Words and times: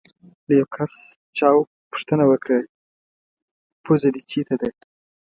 له 0.47 0.53
یو 0.59 0.67
کس 0.75 0.93
چا 1.37 1.49
پوښتنه 1.91 2.23
وکړه: 2.27 2.57
پوزه 3.83 4.09
دې 4.13 4.21
چیتې 4.31 4.55
ده؟ 4.61 4.69